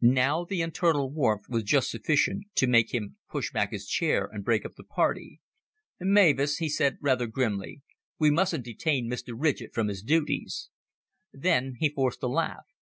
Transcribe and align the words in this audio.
Now 0.00 0.46
the 0.46 0.62
internal 0.62 1.10
warmth 1.12 1.44
was 1.50 1.62
just 1.62 1.90
sufficient 1.90 2.46
to 2.54 2.66
make 2.66 2.94
him 2.94 3.18
push 3.28 3.52
back 3.52 3.70
his 3.70 3.86
chair 3.86 4.24
and 4.32 4.42
break 4.42 4.64
up 4.64 4.76
the 4.76 4.82
party. 4.82 5.42
"Mavis," 6.00 6.56
he 6.56 6.70
said, 6.70 6.96
rather 7.02 7.26
grimly, 7.26 7.82
"we 8.18 8.30
mustn't 8.30 8.64
detain 8.64 9.10
Mr. 9.10 9.34
Ridgett 9.36 9.74
from 9.74 9.88
his 9.88 10.02
duties." 10.02 10.70
Then 11.34 11.74
he 11.80 11.90
forced 11.90 12.22
a 12.22 12.28
laugh. 12.28 12.64